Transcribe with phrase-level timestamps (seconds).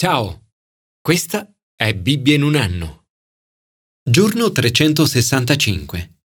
[0.00, 0.52] Ciao,
[1.00, 3.06] questa è Bibbia in un anno.
[4.08, 6.20] Giorno 365.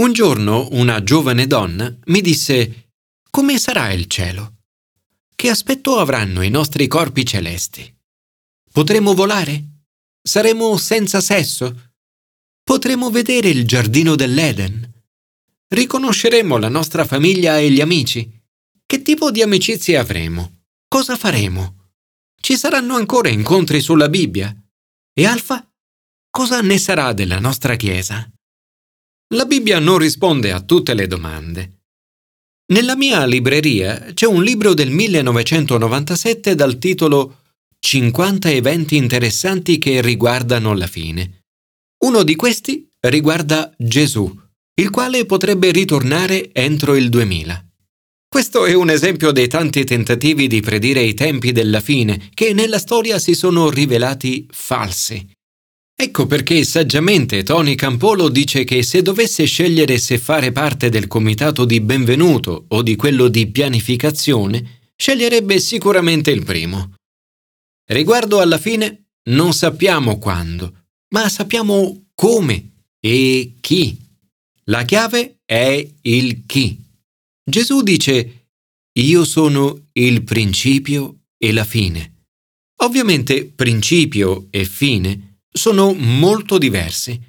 [0.00, 2.92] Un giorno una giovane donna mi disse
[3.28, 4.62] Come sarà il cielo?
[5.34, 7.94] Che aspetto avranno i nostri corpi celesti?
[8.72, 9.82] Potremo volare?
[10.22, 11.92] Saremo senza sesso?
[12.64, 14.90] Potremo vedere il giardino dell'Eden?
[15.68, 18.42] Riconosceremo la nostra famiglia e gli amici?
[18.86, 20.62] Che tipo di amicizie avremo?
[20.88, 21.79] Cosa faremo?
[22.42, 24.54] Ci saranno ancora incontri sulla Bibbia?
[25.12, 25.64] E Alfa?
[26.30, 28.28] Cosa ne sarà della nostra Chiesa?
[29.34, 31.82] La Bibbia non risponde a tutte le domande.
[32.72, 37.42] Nella mia libreria c'è un libro del 1997 dal titolo
[37.78, 41.44] 50 eventi interessanti che riguardano la fine.
[42.04, 44.34] Uno di questi riguarda Gesù,
[44.80, 47.69] il quale potrebbe ritornare entro il 2000.
[48.32, 52.78] Questo è un esempio dei tanti tentativi di predire i tempi della fine che nella
[52.78, 55.28] storia si sono rivelati falsi.
[56.00, 61.64] Ecco perché saggiamente Tony Campolo dice che se dovesse scegliere se fare parte del comitato
[61.64, 66.94] di benvenuto o di quello di pianificazione, sceglierebbe sicuramente il primo.
[67.88, 73.98] Riguardo alla fine, non sappiamo quando, ma sappiamo come e chi.
[74.66, 76.89] La chiave è il chi.
[77.50, 78.48] Gesù dice,
[78.92, 82.28] io sono il principio e la fine.
[82.82, 87.20] Ovviamente principio e fine sono molto diversi.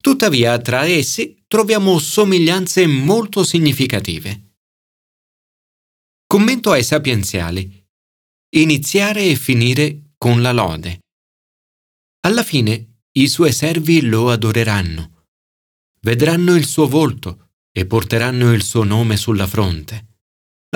[0.00, 4.54] Tuttavia tra essi troviamo somiglianze molto significative.
[6.26, 7.86] Commento ai sapienziali.
[8.56, 11.00] Iniziare e finire con la lode.
[12.20, 15.26] Alla fine i suoi servi lo adoreranno.
[16.02, 17.49] Vedranno il suo volto
[17.80, 20.08] e porteranno il suo nome sulla fronte.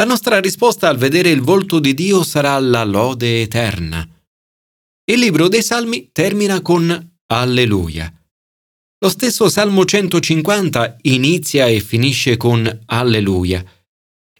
[0.00, 4.08] La nostra risposta al vedere il volto di Dio sarà la lode eterna.
[5.04, 8.10] Il libro dei Salmi termina con Alleluia.
[8.98, 13.62] Lo stesso Salmo 150 inizia e finisce con Alleluia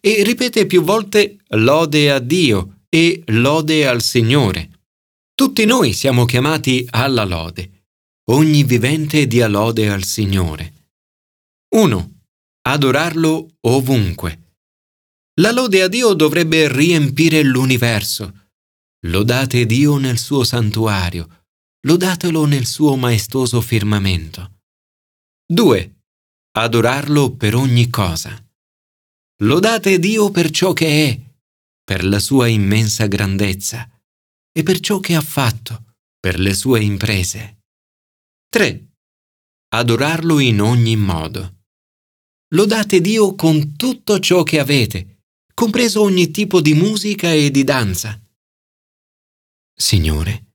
[0.01, 4.71] e ripete più volte lode a Dio e lode al Signore.
[5.35, 7.89] Tutti noi siamo chiamati alla lode.
[8.31, 10.73] Ogni vivente dia lode al Signore.
[11.75, 12.14] 1
[12.67, 14.57] adorarlo ovunque.
[15.41, 18.49] La lode a Dio dovrebbe riempire l'universo.
[19.07, 21.45] Lodate Dio nel suo santuario,
[21.87, 24.61] lodatelo nel suo maestoso firmamento.
[25.47, 25.95] 2.
[26.57, 28.33] Adorarlo per ogni cosa.
[29.43, 31.21] Lodate Dio per ciò che è,
[31.83, 33.91] per la sua immensa grandezza
[34.51, 37.59] e per ciò che ha fatto, per le sue imprese.
[38.49, 38.93] 3.
[39.75, 41.64] Adorarlo in ogni modo.
[42.55, 45.23] Lodate Dio con tutto ciò che avete,
[45.55, 48.17] compreso ogni tipo di musica e di danza.
[49.77, 50.53] Signore,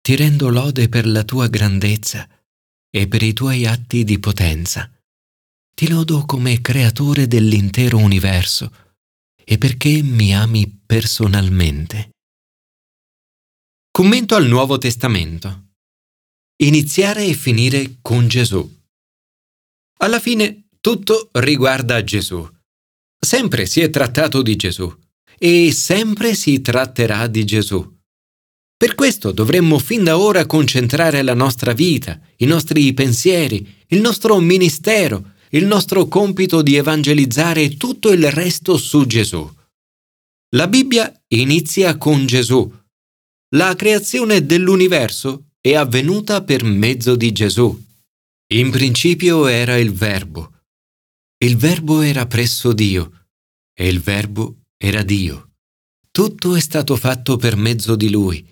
[0.00, 2.28] ti rendo lode per la tua grandezza
[2.88, 4.88] e per i tuoi atti di potenza.
[5.74, 8.72] Ti lodo come creatore dell'intero universo
[9.44, 12.10] e perché mi ami personalmente.
[13.90, 15.70] Commento al Nuovo Testamento.
[16.62, 18.76] Iniziare e finire con Gesù.
[20.00, 22.48] Alla fine tutto riguarda Gesù.
[23.20, 24.90] Sempre si è trattato di Gesù
[25.38, 27.86] e sempre si tratterà di Gesù.
[28.74, 34.40] Per questo dovremmo fin da ora concentrare la nostra vita, i nostri pensieri, il nostro
[34.40, 39.46] ministero, il nostro compito di evangelizzare tutto il resto su Gesù.
[40.56, 42.66] La Bibbia inizia con Gesù.
[43.56, 47.78] La creazione dell'universo è avvenuta per mezzo di Gesù.
[48.54, 50.52] In principio era il Verbo
[51.40, 53.28] il Verbo era presso Dio
[53.72, 55.52] e il Verbo era Dio.
[56.10, 58.44] Tutto è stato fatto per mezzo di Lui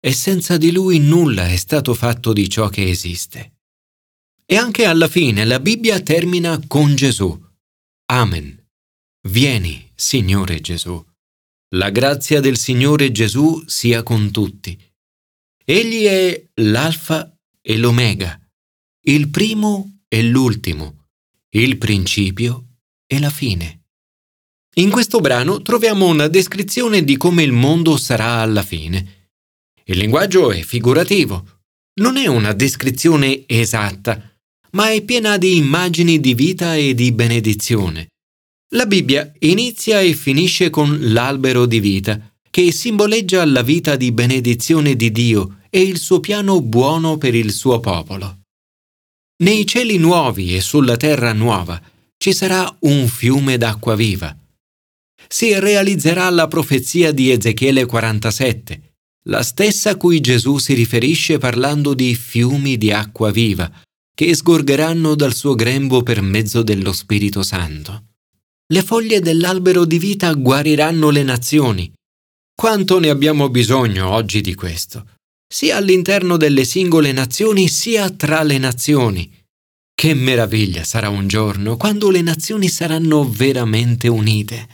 [0.00, 3.52] e senza di Lui nulla è stato fatto di ciò che esiste.
[4.44, 7.40] E anche alla fine la Bibbia termina con Gesù.
[8.06, 8.68] Amen.
[9.28, 11.02] Vieni, Signore Gesù.
[11.76, 14.76] La grazia del Signore Gesù sia con tutti.
[15.64, 17.32] Egli è l'Alfa
[17.62, 18.38] e l'Omega,
[19.06, 21.03] il primo e l'ultimo
[21.56, 23.82] il principio e la fine.
[24.76, 29.30] In questo brano troviamo una descrizione di come il mondo sarà alla fine.
[29.84, 31.60] Il linguaggio è figurativo,
[32.00, 34.20] non è una descrizione esatta,
[34.72, 38.08] ma è piena di immagini di vita e di benedizione.
[38.72, 44.96] La Bibbia inizia e finisce con l'albero di vita, che simboleggia la vita di benedizione
[44.96, 48.43] di Dio e il suo piano buono per il suo popolo.
[49.42, 51.80] Nei cieli nuovi e sulla terra nuova
[52.16, 54.36] ci sarà un fiume d'acqua viva.
[55.26, 58.94] si realizzerà la profezia di Ezechiele 47,
[59.28, 63.68] la stessa a cui Gesù si riferisce parlando di fiumi di acqua viva,
[64.14, 68.04] che sgorgeranno dal suo grembo per mezzo dello Spirito Santo.
[68.72, 71.92] Le foglie dell'albero di vita guariranno le nazioni.
[72.54, 75.13] Quanto ne abbiamo bisogno oggi di questo,
[75.46, 79.30] sia all'interno delle singole nazioni sia tra le nazioni.
[79.94, 84.68] Che meraviglia sarà un giorno quando le nazioni saranno veramente unite.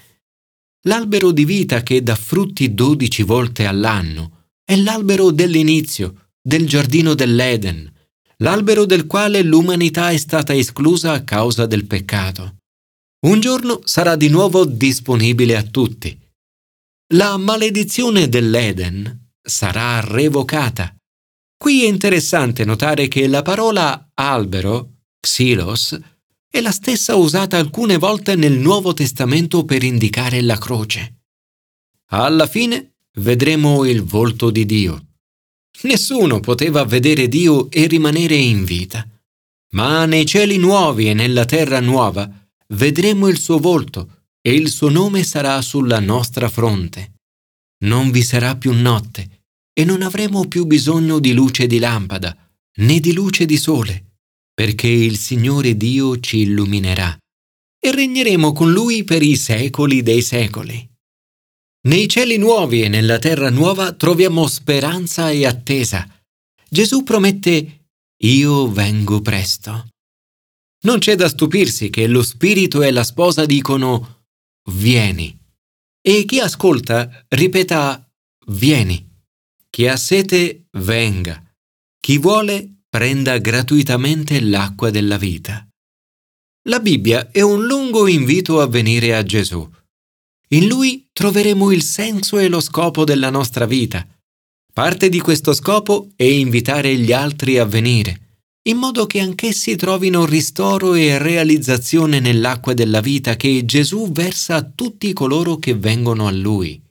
[0.85, 7.93] L'albero di vita che dà frutti dodici volte all'anno è l'albero dell'inizio, del giardino dell'Eden,
[8.39, 12.57] l'albero del quale l'umanità è stata esclusa a causa del peccato.
[13.27, 16.19] Un giorno sarà di nuovo disponibile a tutti.
[17.13, 19.20] La maledizione dell'Eden
[19.51, 20.95] sarà revocata.
[21.59, 25.99] Qui è interessante notare che la parola albero, xilos,
[26.49, 31.25] è la stessa usata alcune volte nel Nuovo Testamento per indicare la croce.
[32.13, 35.07] Alla fine vedremo il volto di Dio.
[35.83, 39.07] Nessuno poteva vedere Dio e rimanere in vita.
[39.73, 42.29] Ma nei cieli nuovi e nella terra nuova
[42.69, 47.13] vedremo il suo volto e il suo nome sarà sulla nostra fronte.
[47.85, 49.40] Non vi sarà più notte
[49.81, 52.37] e non avremo più bisogno di luce di lampada
[52.81, 54.17] né di luce di sole,
[54.53, 57.17] perché il Signore Dio ci illuminerà
[57.83, 60.87] e regneremo con Lui per i secoli dei secoli.
[61.89, 66.07] Nei cieli nuovi e nella terra nuova troviamo speranza e attesa.
[66.69, 67.87] Gesù promette
[68.25, 69.89] Io vengo presto.
[70.83, 74.27] Non c'è da stupirsi che lo Spirito e la sposa dicono
[74.73, 75.35] Vieni.
[76.03, 78.07] E chi ascolta ripeta
[78.49, 79.10] Vieni.
[79.71, 81.43] Chi ha sete venga.
[81.99, 85.67] Chi vuole prenda gratuitamente l'acqua della vita.
[86.69, 89.67] La Bibbia è un lungo invito a venire a Gesù
[90.53, 94.05] in lui troveremo il senso e lo scopo della nostra vita.
[94.73, 100.25] Parte di questo scopo è invitare gli altri a venire, in modo che anch'essi trovino
[100.25, 106.33] ristoro e realizzazione nell'acqua della vita che Gesù versa a tutti coloro che vengono a
[106.33, 106.83] Lui.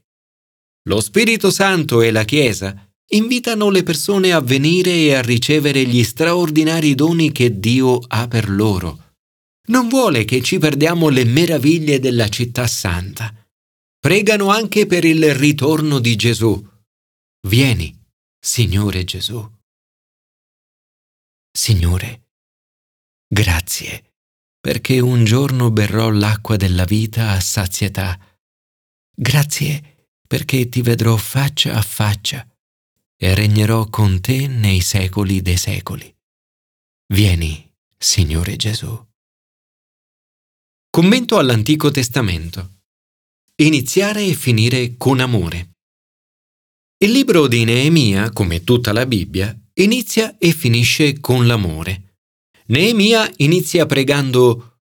[0.84, 6.04] Lo Spirito Santo e la Chiesa invitano le persone a venire e a ricevere gli
[6.04, 9.16] straordinari doni che Dio ha per loro.
[9.70, 13.34] Non vuole che ci perdiamo le meraviglie della città santa
[14.00, 16.66] Pregano anche per il ritorno di Gesù.
[17.50, 17.94] Vieni,
[18.40, 19.46] Signore Gesù.
[21.52, 22.30] Signore,
[23.28, 24.14] grazie,
[24.58, 28.18] perché un giorno berrò l'acqua della vita a sazietà.
[29.14, 29.99] Grazie
[30.30, 32.48] perché ti vedrò faccia a faccia
[33.18, 36.16] e regnerò con te nei secoli dei secoli.
[37.12, 37.68] Vieni,
[37.98, 39.08] Signore Gesù.
[40.92, 42.82] Commento all'Antico Testamento.
[43.56, 45.78] Iniziare e finire con amore.
[47.00, 52.18] Il libro di Neemia, come tutta la Bibbia, inizia e finisce con l'amore.
[52.68, 54.78] Neemia inizia pregando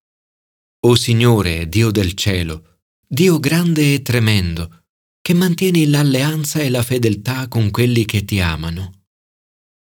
[0.80, 4.78] O Signore, Dio del cielo, Dio grande e tremendo,
[5.28, 9.02] che mantieni l'alleanza e la fedeltà con quelli che ti amano.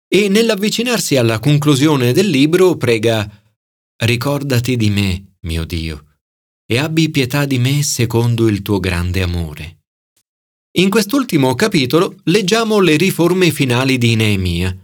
[0.05, 3.25] E nell'avvicinarsi alla conclusione del libro prega
[3.95, 6.17] Ricordati di me, mio Dio
[6.65, 9.83] e abbi pietà di me secondo il tuo grande amore.
[10.79, 14.77] In quest'ultimo capitolo leggiamo le riforme finali di Neemia.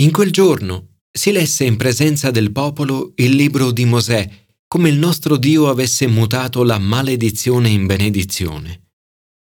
[0.00, 4.28] In quel giorno si lesse in presenza del popolo il libro di Mosè,
[4.66, 8.83] come il nostro Dio avesse mutato la maledizione in benedizione.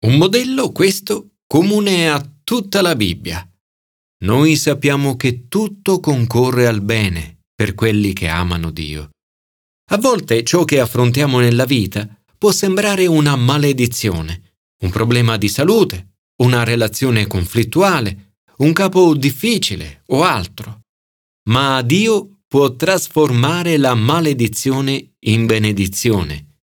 [0.05, 3.51] Un modello questo comune a tutta la Bibbia.
[4.25, 9.09] Noi sappiamo che tutto concorre al bene per quelli che amano Dio.
[9.93, 12.07] A volte ciò che affrontiamo nella vita
[12.37, 20.23] può sembrare una maledizione, un problema di salute, una relazione conflittuale, un capo difficile o
[20.23, 20.81] altro.
[21.49, 26.59] Ma Dio può trasformare la maledizione in benedizione.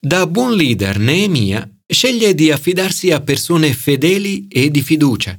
[0.00, 5.38] Da buon leader Neemia sceglie di affidarsi a persone fedeli e di fiducia,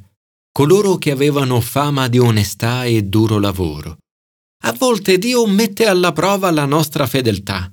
[0.52, 3.98] coloro che avevano fama di onestà e duro lavoro.
[4.64, 7.70] A volte Dio mette alla prova la nostra fedeltà.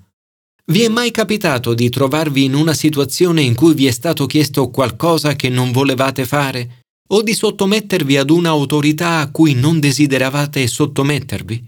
[0.66, 4.68] Vi è mai capitato di trovarvi in una situazione in cui vi è stato chiesto
[4.68, 6.82] qualcosa che non volevate fare?
[7.10, 11.64] O di sottomettervi ad un'autorità a cui non desideravate sottomettervi?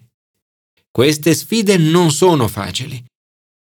[0.90, 3.02] Queste sfide non sono facili.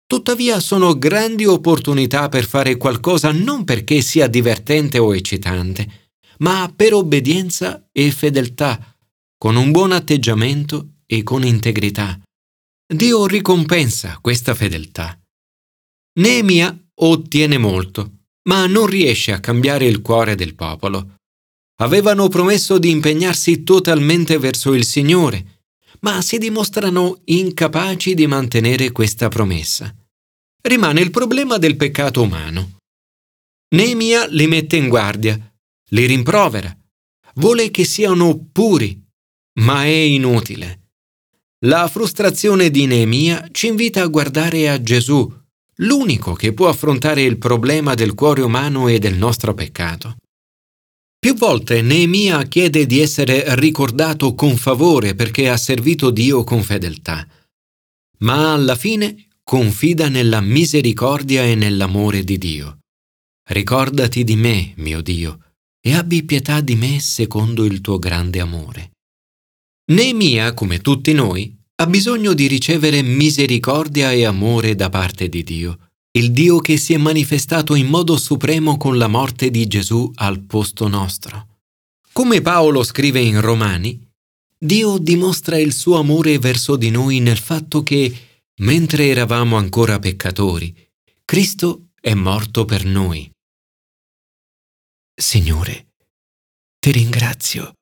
[0.05, 6.93] Tuttavia sono grandi opportunità per fare qualcosa non perché sia divertente o eccitante, ma per
[6.93, 8.95] obbedienza e fedeltà,
[9.37, 12.19] con un buon atteggiamento e con integrità.
[12.85, 15.19] Dio ricompensa questa fedeltà.
[16.19, 21.15] Neemia ottiene molto, ma non riesce a cambiare il cuore del popolo.
[21.81, 25.52] Avevano promesso di impegnarsi totalmente verso il Signore,
[26.03, 29.93] ma si dimostrano incapaci di mantenere questa promessa.
[30.61, 32.77] Rimane il problema del peccato umano.
[33.75, 35.37] Neemia li mette in guardia,
[35.89, 36.75] li rimprovera,
[37.35, 39.01] vuole che siano puri,
[39.61, 40.81] ma è inutile.
[41.65, 45.31] La frustrazione di Neemia ci invita a guardare a Gesù,
[45.77, 50.17] l'unico che può affrontare il problema del cuore umano e del nostro peccato.
[51.23, 57.25] Più volte Neemia chiede di essere ricordato con favore perché ha servito Dio con fedeltà,
[58.17, 62.79] ma alla fine confida nella misericordia e nell'amore di Dio.
[63.51, 68.91] Ricordati di me, mio Dio, e abbi pietà di me secondo il tuo grande amore.
[69.93, 75.91] Neemia, come tutti noi, ha bisogno di ricevere misericordia e amore da parte di Dio,
[76.15, 80.41] il Dio che si è manifestato in modo supremo con la morte di Gesù al
[80.41, 81.47] posto nostro.
[82.11, 83.99] Come Paolo scrive in Romani,
[84.55, 88.15] Dio dimostra il suo amore verso di noi nel fatto che,
[88.57, 90.75] mentre eravamo ancora peccatori,
[91.25, 93.29] Cristo è morto per noi.
[95.15, 95.93] Signore,
[96.79, 97.73] ti ringrazio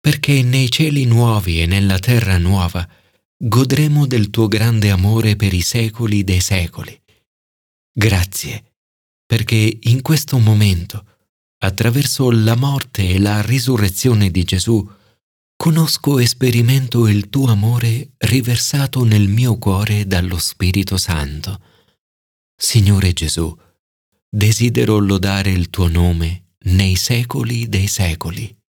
[0.00, 2.88] perché nei cieli nuovi e nella terra nuova
[3.36, 7.00] godremo del tuo grande amore per i secoli dei secoli.
[7.92, 8.74] Grazie,
[9.26, 11.04] perché in questo momento,
[11.58, 14.88] attraverso la morte e la risurrezione di Gesù,
[15.56, 21.60] conosco e sperimento il tuo amore riversato nel mio cuore dallo Spirito Santo.
[22.56, 23.54] Signore Gesù,
[24.28, 28.59] desidero lodare il tuo nome nei secoli dei secoli.